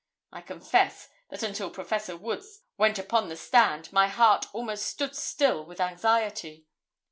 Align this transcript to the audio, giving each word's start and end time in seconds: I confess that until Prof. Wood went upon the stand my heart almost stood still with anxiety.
I 0.31 0.41
confess 0.41 1.09
that 1.29 1.43
until 1.43 1.69
Prof. 1.69 2.09
Wood 2.09 2.43
went 2.75 2.97
upon 2.97 3.29
the 3.29 3.35
stand 3.37 3.93
my 3.93 4.07
heart 4.07 4.47
almost 4.51 4.87
stood 4.87 5.15
still 5.15 5.63
with 5.63 5.79
anxiety. 5.79 6.65